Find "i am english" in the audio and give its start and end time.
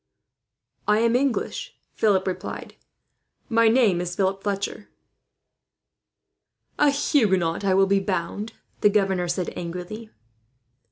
0.87-1.75